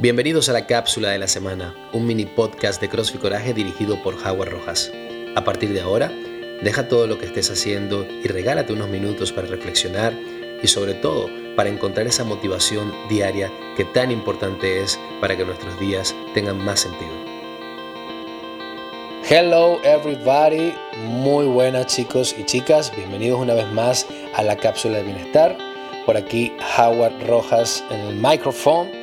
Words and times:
Bienvenidos 0.00 0.48
a 0.48 0.52
la 0.52 0.64
cápsula 0.64 1.10
de 1.10 1.18
la 1.18 1.26
semana, 1.26 1.74
un 1.92 2.06
mini 2.06 2.24
podcast 2.24 2.80
de 2.80 2.88
CrossFit 2.88 3.20
Coraje 3.20 3.52
dirigido 3.52 4.00
por 4.00 4.14
Howard 4.14 4.50
Rojas. 4.50 4.92
A 5.34 5.42
partir 5.42 5.72
de 5.72 5.80
ahora, 5.80 6.12
deja 6.62 6.86
todo 6.86 7.08
lo 7.08 7.18
que 7.18 7.26
estés 7.26 7.50
haciendo 7.50 8.06
y 8.22 8.28
regálate 8.28 8.72
unos 8.72 8.88
minutos 8.88 9.32
para 9.32 9.48
reflexionar 9.48 10.12
y 10.62 10.68
sobre 10.68 10.94
todo 10.94 11.28
para 11.56 11.68
encontrar 11.68 12.06
esa 12.06 12.22
motivación 12.22 12.94
diaria 13.08 13.50
que 13.76 13.86
tan 13.86 14.12
importante 14.12 14.82
es 14.82 15.00
para 15.20 15.36
que 15.36 15.44
nuestros 15.44 15.80
días 15.80 16.14
tengan 16.32 16.58
más 16.64 16.78
sentido. 16.78 17.10
Hello 19.28 19.80
everybody, 19.82 20.74
muy 21.06 21.46
buenas 21.46 21.88
chicos 21.88 22.36
y 22.38 22.44
chicas, 22.44 22.92
bienvenidos 22.94 23.40
una 23.40 23.54
vez 23.54 23.66
más 23.72 24.06
a 24.36 24.44
la 24.44 24.56
cápsula 24.56 24.98
de 24.98 25.02
bienestar. 25.02 25.58
Por 26.06 26.16
aquí 26.16 26.52
Howard 26.78 27.26
Rojas 27.26 27.84
en 27.90 28.00
el 28.02 28.14
micrófono 28.14 28.97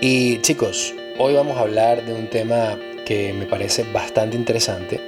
y 0.00 0.40
chicos, 0.40 0.94
hoy 1.18 1.34
vamos 1.34 1.58
a 1.58 1.60
hablar 1.60 2.06
de 2.06 2.14
un 2.14 2.30
tema 2.30 2.78
que 3.04 3.32
me 3.34 3.44
parece 3.44 3.84
bastante 3.92 4.36
interesante, 4.36 4.98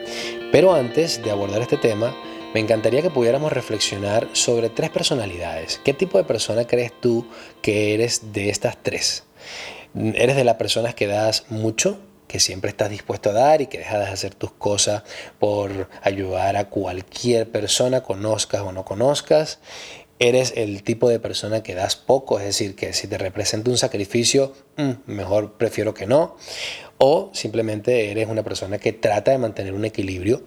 pero 0.52 0.74
antes 0.74 1.22
de 1.22 1.30
abordar 1.30 1.62
este 1.62 1.78
tema, 1.78 2.14
me 2.52 2.60
encantaría 2.60 3.00
que 3.00 3.08
pudiéramos 3.08 3.52
reflexionar 3.52 4.28
sobre 4.32 4.68
tres 4.68 4.90
personalidades. 4.90 5.80
¿Qué 5.82 5.94
tipo 5.94 6.18
de 6.18 6.24
persona 6.24 6.66
crees 6.66 6.92
tú 7.00 7.26
que 7.62 7.94
eres 7.94 8.32
de 8.32 8.50
estas 8.50 8.76
tres? 8.82 9.24
¿Eres 9.94 10.36
de 10.36 10.44
las 10.44 10.56
personas 10.56 10.94
que 10.94 11.06
das 11.06 11.46
mucho? 11.48 11.98
que 12.32 12.40
siempre 12.40 12.70
estás 12.70 12.88
dispuesto 12.88 13.28
a 13.28 13.34
dar 13.34 13.60
y 13.60 13.66
que 13.66 13.76
dejas 13.76 13.98
de 13.98 14.06
hacer 14.06 14.34
tus 14.34 14.52
cosas 14.52 15.02
por 15.38 15.90
ayudar 16.02 16.56
a 16.56 16.70
cualquier 16.70 17.50
persona, 17.50 18.02
conozcas 18.02 18.62
o 18.62 18.72
no 18.72 18.86
conozcas 18.86 19.58
eres 20.18 20.52
el 20.56 20.82
tipo 20.82 21.08
de 21.08 21.18
persona 21.18 21.62
que 21.62 21.74
das 21.74 21.96
poco, 21.96 22.38
es 22.38 22.44
decir, 22.44 22.76
que 22.76 22.92
si 22.92 23.08
te 23.08 23.18
representa 23.18 23.70
un 23.70 23.78
sacrificio, 23.78 24.52
mm, 24.76 24.90
mejor 25.06 25.54
prefiero 25.54 25.94
que 25.94 26.06
no, 26.06 26.36
o 26.98 27.30
simplemente 27.32 28.10
eres 28.10 28.28
una 28.28 28.42
persona 28.42 28.78
que 28.78 28.92
trata 28.92 29.32
de 29.32 29.38
mantener 29.38 29.74
un 29.74 29.84
equilibrio 29.84 30.42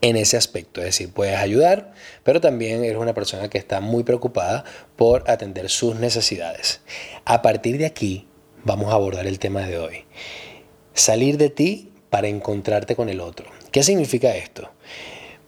en 0.00 0.16
ese 0.16 0.36
aspecto, 0.36 0.80
es 0.80 0.86
decir, 0.86 1.12
puedes 1.12 1.36
ayudar, 1.36 1.92
pero 2.22 2.40
también 2.40 2.84
eres 2.84 2.98
una 2.98 3.14
persona 3.14 3.48
que 3.48 3.58
está 3.58 3.80
muy 3.80 4.04
preocupada 4.04 4.64
por 4.96 5.28
atender 5.28 5.68
sus 5.68 5.96
necesidades. 5.96 6.80
A 7.24 7.42
partir 7.42 7.78
de 7.78 7.86
aquí 7.86 8.28
vamos 8.64 8.92
a 8.92 8.94
abordar 8.94 9.26
el 9.26 9.38
tema 9.38 9.66
de 9.66 9.78
hoy. 9.78 10.04
Salir 10.94 11.36
de 11.36 11.50
ti 11.50 11.92
para 12.10 12.28
encontrarte 12.28 12.96
con 12.96 13.08
el 13.08 13.20
otro. 13.20 13.46
¿Qué 13.70 13.82
significa 13.82 14.36
esto? 14.36 14.70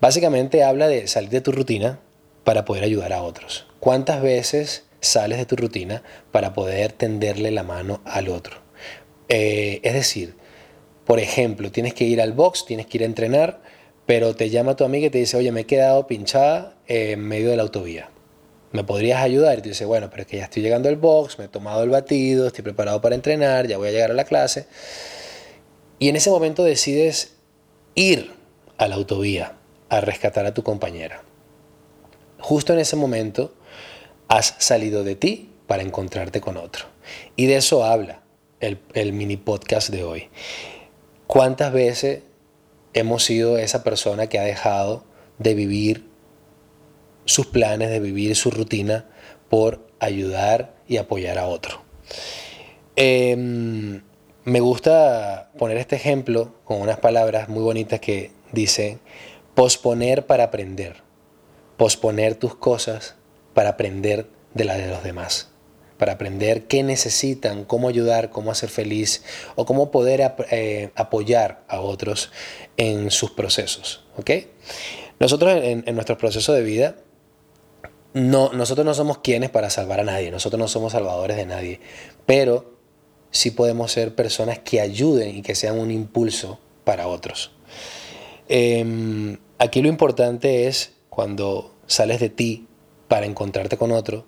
Básicamente 0.00 0.64
habla 0.64 0.88
de 0.88 1.06
salir 1.06 1.30
de 1.30 1.40
tu 1.40 1.52
rutina, 1.52 2.00
para 2.44 2.64
poder 2.64 2.84
ayudar 2.84 3.12
a 3.12 3.22
otros? 3.22 3.66
¿Cuántas 3.80 4.22
veces 4.22 4.84
sales 5.00 5.38
de 5.38 5.46
tu 5.46 5.56
rutina 5.56 6.02
para 6.33 6.52
poder 6.52 6.92
tenderle 6.92 7.50
la 7.50 7.62
mano 7.62 8.00
al 8.05 8.28
otro? 8.28 8.58
Eh, 9.28 9.80
es 9.83 9.94
decir, 9.94 10.34
por 11.06 11.18
ejemplo, 11.18 11.72
tienes 11.72 11.94
que 11.94 12.05
ir 12.05 12.20
al 12.20 12.33
box, 12.33 12.66
tienes 12.66 12.86
que 12.86 12.98
ir 12.98 13.02
a 13.02 13.06
entrenar, 13.06 13.62
pero 14.06 14.34
te 14.34 14.50
llama 14.50 14.77
tu 14.77 14.84
amiga 14.84 15.06
y 15.06 15.11
te 15.11 15.18
dice, 15.18 15.36
oye, 15.36 15.52
me 15.52 15.61
he 15.61 15.66
quedado 15.66 16.06
pinchada 16.06 16.77
en 16.86 17.20
medio 17.20 17.50
de 17.50 17.56
la 17.56 17.62
autovía. 17.62 18.11
¿Me 18.72 18.84
podrías 18.84 19.20
ayudar? 19.22 19.58
Y 19.58 19.62
tú 19.62 19.68
dices, 19.68 19.86
bueno, 19.86 20.11
pero 20.11 20.22
es 20.22 20.28
que 20.28 20.36
ya 20.36 20.44
estoy 20.44 20.62
llegando 20.62 20.88
al 20.88 20.96
box, 20.96 21.38
me 21.38 21.46
he 21.46 21.48
tomado 21.48 21.83
el 21.83 21.91
batido, 21.91 22.46
estoy 22.46 22.62
preparado 22.62 23.00
para 23.00 23.14
entrenar, 23.14 23.66
ya 23.66 23.78
voy 23.78 23.88
a 23.88 23.92
llegar 23.92 24.11
a 24.11 24.14
la 24.14 24.24
clase. 24.24 24.66
Y 25.98 26.08
en 26.08 26.16
ese 26.16 26.30
momento 26.30 26.64
decides 26.64 27.34
ir 27.94 28.33
a 28.78 28.88
la 28.88 28.94
autovía 28.94 29.56
a 29.88 30.00
rescatar 30.00 30.46
a 30.46 30.55
tu 30.55 30.62
compañera 30.62 31.22
justo 32.41 32.72
en 32.72 32.78
ese 32.78 32.96
momento 32.96 33.55
has 34.28 34.55
salido 34.58 35.05
de 35.05 35.16
ti 35.16 35.50
para 35.66 35.83
encontrarte 35.83 36.41
con 36.41 36.56
otro. 36.56 36.86
Y 37.36 37.46
de 37.46 37.56
eso 37.56 37.84
habla 37.84 38.22
el, 38.60 39.12
mini 39.12 39.36
podcast 39.36 39.91
de 39.91 40.05
hoy. 40.05 40.28
¿Cuántas 41.27 41.72
veces 41.72 42.22
hemos 42.92 43.24
sido 43.24 43.58
esa 43.58 43.83
persona 43.83 44.27
que 44.27 44.39
ha 44.39 44.42
dejado 44.42 45.05
de 45.39 45.55
vivir 45.55 46.08
sus 47.24 47.46
planes, 47.46 47.90
de 47.90 48.01
vivir 48.01 48.34
su 48.36 48.51
rutina 48.51 49.07
por 49.48 49.86
ayudar 50.01 50.74
y 50.89 50.96
apoyar 50.96 51.39
a 51.39 51.46
otro? 51.46 51.83
Em, 52.96 54.02
me 54.45 54.61
gusta 54.61 55.51
poner 55.58 55.77
este 55.77 55.96
ejemplo 55.96 56.55
con 56.64 56.80
unas 56.80 56.98
palabras 56.98 57.48
muy 57.48 57.62
bonitas 57.62 58.01
que 58.01 58.33
dicen 58.52 59.01
posponer 59.55 60.27
para 60.27 60.45
aprender 60.45 61.09
posponer 61.80 62.35
tus 62.35 62.55
cosas 62.55 63.14
para 63.55 63.70
aprender 63.70 64.29
de 64.52 64.64
las 64.67 64.77
de 64.77 64.89
los 64.89 65.02
demás, 65.02 65.48
para 65.96 66.13
aprender 66.13 66.67
qué 66.67 66.83
necesitan, 66.83 67.64
cómo 67.64 67.89
ayudar, 67.89 68.29
cómo 68.29 68.51
hacer 68.51 68.68
feliz 68.68 69.24
o 69.55 69.64
cómo 69.64 69.90
poder 69.90 70.35
eh, 70.51 70.90
apoyar 70.95 71.64
a 71.69 71.80
otros 71.80 72.33
en 72.77 73.11
sus 73.11 73.30
procesos. 73.30 74.05
Nosotros 75.19 75.58
en, 75.64 75.83
en 75.86 75.95
nuestro 75.95 76.19
proceso 76.19 76.52
de 76.52 76.63
vida, 76.63 76.96
no, 78.13 78.52
nosotros 78.52 78.85
no 78.85 78.92
somos 78.92 79.17
quienes 79.17 79.48
para 79.48 79.70
salvar 79.70 80.01
a 80.01 80.05
nadie, 80.05 80.30
nosotros 80.30 80.61
no 80.61 80.69
somos 80.69 80.92
salvadores 80.92 81.39
de 81.39 81.46
nadie, 81.46 81.80
pero 82.27 82.74
sí 83.30 83.52
podemos 83.52 83.90
ser 83.90 84.14
personas 84.14 84.58
que 84.58 84.83
ayuden 84.83 85.35
y 85.35 85.40
que 85.40 85.55
sean 85.55 85.79
un 85.79 85.90
impulso 85.90 86.61
para 86.85 87.07
otros. 87.07 87.52
Em, 88.51 89.39
aquí 89.58 89.80
lo 89.80 89.89
importante 89.89 90.67
es 90.67 90.99
cuando 91.10 91.76
sales 91.86 92.20
de 92.20 92.30
ti 92.30 92.68
para 93.08 93.26
encontrarte 93.26 93.76
con 93.76 93.92
otro 93.92 94.24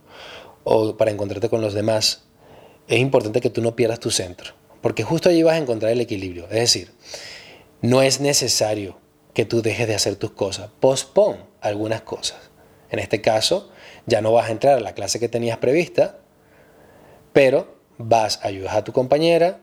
o 0.64 0.96
para 0.96 1.10
encontrarte 1.10 1.48
con 1.48 1.60
los 1.60 1.72
demás, 1.72 2.24
es 2.88 2.98
importante 2.98 3.40
que 3.40 3.50
tú 3.50 3.62
no 3.62 3.76
pierdas 3.76 4.00
tu 4.00 4.10
centro, 4.10 4.52
porque 4.80 5.04
justo 5.04 5.28
allí 5.28 5.42
vas 5.42 5.54
a 5.54 5.58
encontrar 5.58 5.92
el 5.92 6.00
equilibrio. 6.00 6.44
Es 6.44 6.60
decir, 6.60 6.92
no 7.80 8.02
es 8.02 8.20
necesario 8.20 8.98
que 9.32 9.44
tú 9.44 9.62
dejes 9.62 9.88
de 9.88 9.94
hacer 9.94 10.16
tus 10.16 10.32
cosas, 10.32 10.70
pospon 10.80 11.36
algunas 11.60 12.02
cosas. 12.02 12.38
En 12.90 12.98
este 12.98 13.22
caso, 13.22 13.70
ya 14.06 14.20
no 14.20 14.32
vas 14.32 14.48
a 14.48 14.52
entrar 14.52 14.76
a 14.76 14.80
la 14.80 14.94
clase 14.94 15.18
que 15.18 15.28
tenías 15.28 15.58
prevista, 15.58 16.18
pero 17.32 17.76
vas 17.96 18.40
a 18.42 18.48
ayudar 18.48 18.76
a 18.76 18.84
tu 18.84 18.92
compañera 18.92 19.60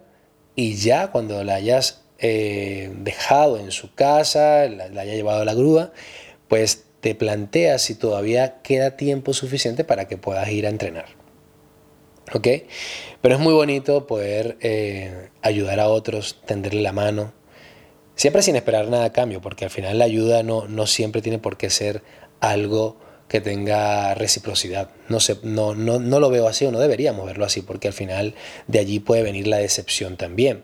y 0.55 0.75
ya 0.75 1.11
cuando 1.11 1.43
la 1.43 1.55
hayas 1.55 2.01
eh, 2.17 2.91
dejado 2.97 3.57
en 3.57 3.71
su 3.71 3.93
casa, 3.93 4.67
la, 4.67 4.87
la 4.89 5.01
haya 5.01 5.13
llevado 5.13 5.41
a 5.41 5.45
la 5.45 5.53
grúa, 5.53 5.91
pues 6.47 6.88
te 7.01 7.15
planteas 7.15 7.81
si 7.81 7.95
todavía 7.95 8.61
queda 8.61 8.97
tiempo 8.97 9.33
suficiente 9.33 9.83
para 9.83 10.07
que 10.07 10.17
puedas 10.17 10.49
ir 10.49 10.65
a 10.65 10.69
entrenar. 10.69 11.05
¿Ok? 12.33 12.47
Pero 13.21 13.35
es 13.35 13.41
muy 13.41 13.53
bonito 13.53 14.05
poder 14.05 14.57
eh, 14.61 15.29
ayudar 15.41 15.79
a 15.79 15.87
otros, 15.87 16.41
tenderle 16.45 16.81
la 16.81 16.91
mano, 16.91 17.33
siempre 18.15 18.41
sin 18.41 18.55
esperar 18.55 18.87
nada 18.87 19.05
a 19.05 19.13
cambio, 19.13 19.41
porque 19.41 19.65
al 19.65 19.71
final 19.71 19.97
la 19.97 20.05
ayuda 20.05 20.43
no, 20.43 20.67
no 20.67 20.85
siempre 20.85 21.21
tiene 21.21 21.39
por 21.39 21.57
qué 21.57 21.69
ser 21.69 22.03
algo 22.39 22.97
que 23.27 23.41
tenga 23.41 24.13
reciprocidad. 24.15 24.89
No, 25.07 25.19
sé, 25.19 25.37
no, 25.43 25.75
no, 25.75 25.99
no 25.99 26.19
lo 26.19 26.29
veo 26.29 26.47
así 26.47 26.65
o 26.65 26.71
no 26.71 26.79
deberíamos 26.79 27.25
verlo 27.25 27.45
así, 27.45 27.61
porque 27.61 27.87
al 27.87 27.93
final 27.93 28.35
de 28.67 28.79
allí 28.79 28.99
puede 28.99 29.23
venir 29.23 29.47
la 29.47 29.57
decepción 29.57 30.17
también. 30.17 30.63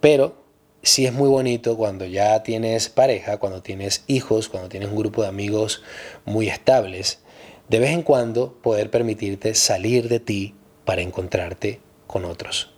Pero 0.00 0.39
sí 0.82 1.06
es 1.06 1.12
muy 1.12 1.28
bonito 1.28 1.76
cuando 1.76 2.04
ya 2.06 2.42
tienes 2.42 2.88
pareja, 2.88 3.38
cuando 3.38 3.62
tienes 3.62 4.04
hijos, 4.06 4.48
cuando 4.48 4.68
tienes 4.68 4.88
un 4.88 4.96
grupo 4.96 5.22
de 5.22 5.28
amigos 5.28 5.82
muy 6.24 6.48
estables, 6.48 7.20
de 7.68 7.78
vez 7.78 7.90
en 7.90 8.02
cuando 8.02 8.54
poder 8.62 8.90
permitirte 8.90 9.54
salir 9.54 10.08
de 10.08 10.20
ti 10.20 10.54
para 10.84 11.02
encontrarte 11.02 11.80
con 12.06 12.24
otros. 12.24 12.72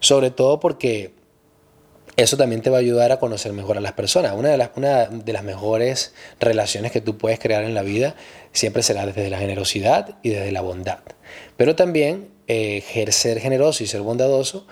Sobre 0.00 0.30
todo 0.30 0.58
porque 0.60 1.12
eso 2.16 2.36
también 2.36 2.62
te 2.62 2.70
va 2.70 2.76
a 2.76 2.80
ayudar 2.80 3.10
a 3.12 3.18
conocer 3.18 3.52
mejor 3.52 3.78
a 3.78 3.80
las 3.80 3.92
personas. 3.92 4.32
Una 4.32 4.50
de 4.50 4.56
las, 4.58 4.70
una 4.76 5.06
de 5.06 5.32
las 5.32 5.44
mejores 5.44 6.14
relaciones 6.40 6.92
que 6.92 7.00
tú 7.00 7.18
puedes 7.18 7.38
crear 7.38 7.64
en 7.64 7.74
la 7.74 7.82
vida 7.82 8.14
siempre 8.52 8.82
será 8.82 9.06
desde 9.06 9.30
la 9.30 9.38
generosidad 9.38 10.18
y 10.22 10.30
desde 10.30 10.52
la 10.52 10.60
bondad. 10.60 11.00
Pero 11.56 11.74
también 11.74 12.28
eh, 12.48 12.82
ser 13.10 13.40
generoso 13.40 13.82
y 13.82 13.86
ser 13.86 14.02
bondadoso 14.02 14.66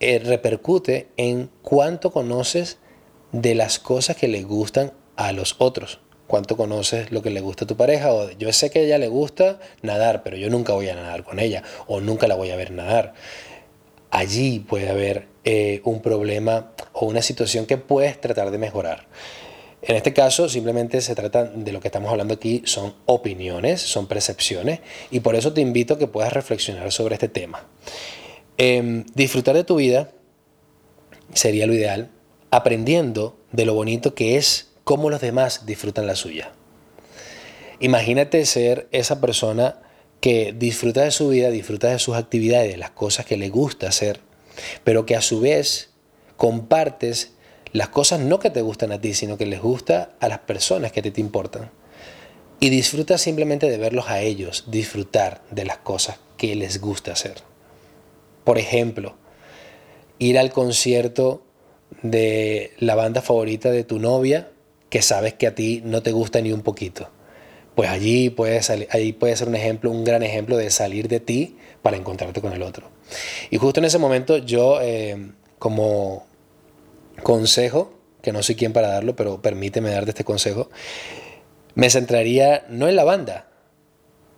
eh, 0.00 0.18
repercute 0.18 1.08
en 1.16 1.50
cuánto 1.62 2.10
conoces 2.10 2.78
de 3.32 3.54
las 3.54 3.78
cosas 3.78 4.16
que 4.16 4.28
le 4.28 4.42
gustan 4.42 4.92
a 5.16 5.32
los 5.32 5.56
otros. 5.58 6.00
Cuánto 6.26 6.56
conoces 6.56 7.12
lo 7.12 7.22
que 7.22 7.30
le 7.30 7.40
gusta 7.40 7.64
a 7.64 7.68
tu 7.68 7.76
pareja. 7.76 8.12
O 8.12 8.30
yo 8.30 8.52
sé 8.52 8.70
que 8.70 8.80
a 8.80 8.82
ella 8.82 8.98
le 8.98 9.08
gusta 9.08 9.58
nadar, 9.82 10.22
pero 10.22 10.36
yo 10.36 10.50
nunca 10.50 10.72
voy 10.72 10.88
a 10.88 10.94
nadar 10.94 11.24
con 11.24 11.38
ella. 11.38 11.62
O 11.86 12.00
nunca 12.00 12.28
la 12.28 12.34
voy 12.34 12.50
a 12.50 12.56
ver 12.56 12.70
nadar. 12.70 13.14
Allí 14.10 14.60
puede 14.60 14.88
haber 14.88 15.26
eh, 15.44 15.80
un 15.84 16.00
problema 16.00 16.72
o 16.92 17.06
una 17.06 17.20
situación 17.20 17.66
que 17.66 17.76
puedes 17.76 18.20
tratar 18.20 18.50
de 18.50 18.58
mejorar. 18.58 19.06
En 19.86 19.96
este 19.96 20.14
caso, 20.14 20.48
simplemente 20.48 21.02
se 21.02 21.14
trata 21.14 21.44
de 21.44 21.70
lo 21.70 21.80
que 21.80 21.88
estamos 21.88 22.10
hablando 22.10 22.32
aquí, 22.32 22.62
son 22.64 22.94
opiniones, 23.04 23.82
son 23.82 24.06
percepciones, 24.06 24.80
y 25.10 25.20
por 25.20 25.34
eso 25.34 25.52
te 25.52 25.60
invito 25.60 25.94
a 25.94 25.98
que 25.98 26.06
puedas 26.06 26.32
reflexionar 26.32 26.90
sobre 26.90 27.16
este 27.16 27.28
tema. 27.28 27.66
Em, 28.56 29.04
disfrutar 29.14 29.56
de 29.56 29.64
tu 29.64 29.76
vida 29.76 30.12
sería 31.32 31.66
lo 31.66 31.74
ideal, 31.74 32.10
aprendiendo 32.50 33.36
de 33.50 33.64
lo 33.64 33.74
bonito 33.74 34.14
que 34.14 34.36
es 34.36 34.70
cómo 34.84 35.10
los 35.10 35.20
demás 35.20 35.66
disfrutan 35.66 36.06
la 36.06 36.14
suya. 36.14 36.52
Imagínate 37.80 38.46
ser 38.46 38.86
esa 38.92 39.20
persona 39.20 39.80
que 40.20 40.54
disfruta 40.56 41.02
de 41.02 41.10
su 41.10 41.28
vida, 41.28 41.50
disfruta 41.50 41.88
de 41.88 41.98
sus 41.98 42.16
actividades, 42.16 42.70
de 42.70 42.76
las 42.76 42.90
cosas 42.90 43.26
que 43.26 43.36
le 43.36 43.48
gusta 43.48 43.88
hacer, 43.88 44.20
pero 44.84 45.04
que 45.04 45.16
a 45.16 45.20
su 45.20 45.40
vez 45.40 45.90
compartes 46.36 47.32
las 47.72 47.88
cosas 47.88 48.20
no 48.20 48.38
que 48.38 48.50
te 48.50 48.62
gustan 48.62 48.92
a 48.92 49.00
ti, 49.00 49.14
sino 49.14 49.36
que 49.36 49.46
les 49.46 49.60
gusta 49.60 50.14
a 50.20 50.28
las 50.28 50.38
personas 50.38 50.92
que 50.92 51.02
te 51.02 51.20
importan. 51.20 51.72
Y 52.60 52.70
disfruta 52.70 53.18
simplemente 53.18 53.68
de 53.68 53.78
verlos 53.78 54.08
a 54.08 54.20
ellos, 54.20 54.64
disfrutar 54.68 55.42
de 55.50 55.64
las 55.64 55.78
cosas 55.78 56.20
que 56.36 56.54
les 56.54 56.80
gusta 56.80 57.12
hacer. 57.12 57.53
Por 58.44 58.58
ejemplo, 58.58 59.14
ir 60.18 60.38
al 60.38 60.52
concierto 60.52 61.42
de 62.02 62.72
la 62.78 62.94
banda 62.94 63.22
favorita 63.22 63.70
de 63.70 63.84
tu 63.84 63.98
novia 63.98 64.50
que 64.90 65.02
sabes 65.02 65.34
que 65.34 65.46
a 65.46 65.54
ti 65.54 65.82
no 65.84 66.02
te 66.02 66.12
gusta 66.12 66.40
ni 66.40 66.52
un 66.52 66.62
poquito. 66.62 67.08
Pues 67.74 67.90
allí 67.90 68.30
puede, 68.30 68.60
allí 68.90 69.12
puede 69.12 69.36
ser 69.36 69.48
un 69.48 69.56
ejemplo, 69.56 69.90
un 69.90 70.04
gran 70.04 70.22
ejemplo 70.22 70.56
de 70.56 70.70
salir 70.70 71.08
de 71.08 71.18
ti 71.18 71.56
para 71.82 71.96
encontrarte 71.96 72.40
con 72.40 72.52
el 72.52 72.62
otro. 72.62 72.88
Y 73.50 73.56
justo 73.56 73.80
en 73.80 73.86
ese 73.86 73.98
momento 73.98 74.36
yo, 74.38 74.80
eh, 74.80 75.32
como 75.58 76.26
consejo, 77.22 77.92
que 78.22 78.32
no 78.32 78.42
soy 78.42 78.54
quien 78.54 78.72
para 78.72 78.88
darlo, 78.88 79.16
pero 79.16 79.42
permíteme 79.42 79.90
darte 79.90 80.10
este 80.10 80.24
consejo, 80.24 80.70
me 81.74 81.90
centraría 81.90 82.64
no 82.68 82.88
en 82.88 82.94
la 82.94 83.04
banda, 83.04 83.48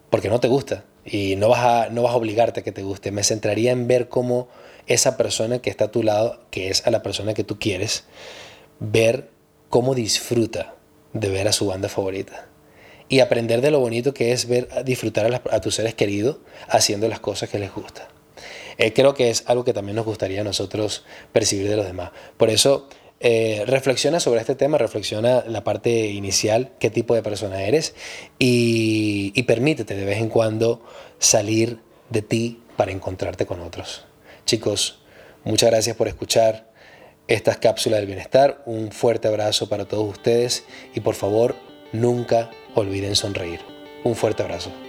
porque 0.08 0.30
no 0.30 0.40
te 0.40 0.48
gusta 0.48 0.84
y 1.06 1.36
no 1.36 1.48
vas 1.48 1.64
a, 1.64 1.88
no 1.90 2.02
vas 2.02 2.12
a 2.12 2.16
obligarte 2.16 2.60
a 2.60 2.62
que 2.62 2.72
te 2.72 2.82
guste, 2.82 3.12
me 3.12 3.22
centraría 3.22 3.70
en 3.70 3.86
ver 3.86 4.08
cómo 4.08 4.48
esa 4.86 5.16
persona 5.16 5.60
que 5.60 5.70
está 5.70 5.86
a 5.86 5.90
tu 5.90 6.02
lado, 6.02 6.40
que 6.50 6.68
es 6.68 6.86
a 6.86 6.90
la 6.90 7.02
persona 7.02 7.32
que 7.32 7.44
tú 7.44 7.58
quieres, 7.58 8.04
ver 8.80 9.30
cómo 9.68 9.94
disfruta 9.94 10.74
de 11.12 11.30
ver 11.30 11.48
a 11.48 11.52
su 11.52 11.66
banda 11.66 11.88
favorita 11.88 12.48
y 13.08 13.20
aprender 13.20 13.60
de 13.60 13.70
lo 13.70 13.80
bonito 13.80 14.12
que 14.12 14.32
es 14.32 14.48
ver 14.48 14.68
disfrutar 14.84 15.42
a, 15.50 15.60
tus 15.60 15.76
seres 15.76 15.94
queridos 15.94 16.38
haciendo 16.68 17.08
las 17.08 17.20
cosas 17.20 17.48
que 17.48 17.58
les 17.58 17.72
gusta. 17.72 18.08
Eh, 18.78 18.92
creo 18.92 19.14
que 19.14 19.30
es 19.30 19.44
algo 19.46 19.64
que 19.64 19.72
también 19.72 19.96
nos 19.96 20.04
gustaría 20.04 20.42
a 20.42 20.44
nosotros 20.44 21.04
percibir 21.32 21.68
de 21.68 21.76
los 21.76 21.86
demás. 21.86 22.10
Por 22.36 22.50
eso 22.50 22.88
eh, 23.20 23.64
reflexiona 23.66 24.20
sobre 24.20 24.40
este 24.40 24.54
tema, 24.54 24.78
reflexiona 24.78 25.44
la 25.46 25.64
parte 25.64 26.08
inicial, 26.08 26.72
qué 26.78 26.90
tipo 26.90 27.14
de 27.14 27.22
persona 27.22 27.62
eres 27.62 27.94
y, 28.38 29.32
y 29.34 29.42
permítete 29.44 29.94
de 29.94 30.04
vez 30.04 30.18
en 30.18 30.28
cuando 30.28 30.82
salir 31.18 31.78
de 32.10 32.22
ti 32.22 32.60
para 32.76 32.92
encontrarte 32.92 33.46
con 33.46 33.60
otros. 33.60 34.04
Chicos, 34.44 35.00
muchas 35.44 35.70
gracias 35.70 35.96
por 35.96 36.08
escuchar 36.08 36.70
estas 37.28 37.56
cápsulas 37.58 38.00
del 38.00 38.06
bienestar. 38.06 38.62
Un 38.66 38.92
fuerte 38.92 39.28
abrazo 39.28 39.68
para 39.68 39.86
todos 39.86 40.08
ustedes 40.08 40.64
y 40.94 41.00
por 41.00 41.14
favor 41.14 41.56
nunca 41.92 42.50
olviden 42.74 43.16
sonreír. 43.16 43.60
Un 44.04 44.14
fuerte 44.14 44.42
abrazo. 44.42 44.85